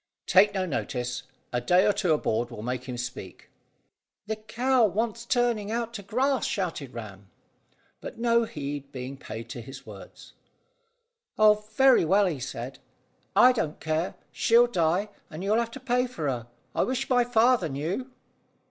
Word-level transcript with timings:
"Take 0.25 0.55
no 0.55 0.65
notice. 0.65 1.21
A 1.53 1.61
day 1.61 1.85
or 1.85 1.93
two 1.93 2.11
aboard 2.11 2.49
will 2.49 2.63
make 2.63 2.85
him 2.85 2.97
speak." 2.97 3.51
"The 4.25 4.35
cow 4.35 4.83
wants 4.83 5.27
turning 5.27 5.69
out 5.71 5.93
to 5.93 6.01
grass," 6.01 6.47
shouted 6.47 6.95
Ram; 6.95 7.29
but 7.99 8.17
no 8.17 8.45
heed 8.45 8.91
being 8.91 9.15
paid 9.15 9.47
to 9.49 9.61
his 9.61 9.85
words, 9.85 10.33
"Oh, 11.37 11.63
very 11.75 12.03
well," 12.03 12.25
he 12.25 12.39
said, 12.39 12.79
"I 13.35 13.51
don't 13.51 13.79
care. 13.79 14.15
She'll 14.31 14.65
die, 14.65 15.09
and 15.29 15.43
you'll 15.43 15.59
have 15.59 15.69
to 15.69 15.79
pay 15.79 16.07
for 16.07 16.27
her. 16.27 16.47
I 16.73 16.81
wish 16.81 17.07
my 17.07 17.23
father 17.23 17.69
knew." 17.69 18.09